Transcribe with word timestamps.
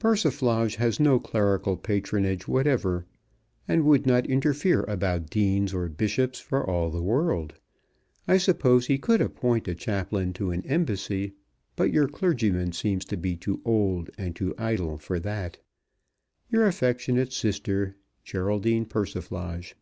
Persiflage 0.00 0.74
has 0.74 0.98
no 0.98 1.20
clerical 1.20 1.76
patronage 1.76 2.48
whatever, 2.48 3.06
and 3.68 3.84
would 3.84 4.06
not 4.08 4.26
interfere 4.26 4.82
about 4.88 5.30
Deans 5.30 5.72
or 5.72 5.88
Bishops 5.88 6.40
for 6.40 6.68
all 6.68 6.90
the 6.90 7.00
world. 7.00 7.54
I 8.26 8.38
suppose 8.38 8.88
he 8.88 8.98
could 8.98 9.20
appoint 9.20 9.68
a 9.68 9.76
Chaplain 9.76 10.32
to 10.32 10.50
an 10.50 10.66
Embassy, 10.66 11.34
but 11.76 11.92
your 11.92 12.08
clergyman 12.08 12.72
seems 12.72 13.04
to 13.04 13.16
be 13.16 13.36
too 13.36 13.62
old 13.64 14.10
and 14.18 14.34
too 14.34 14.52
idle 14.58 14.98
for 14.98 15.20
that. 15.20 15.58
Your 16.50 16.66
affectionate 16.66 17.32
sister, 17.32 17.94
GERALDINE 18.24 18.86
PERSIFLAGE. 18.86 19.76